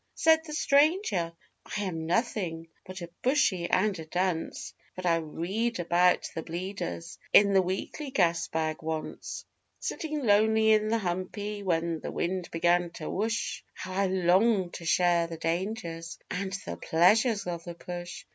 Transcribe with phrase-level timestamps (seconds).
[0.15, 1.31] Said the stranger:
[1.77, 7.19] 'I am nothing but a bushy and a dunce; But I read about the Bleeders
[7.33, 9.45] in the WEEKLY GASBAG once:
[9.79, 14.85] Sitting lonely in the humpy when the wind began to "whoosh," How I longed to
[14.85, 18.25] share the dangers and the pleasures of the push!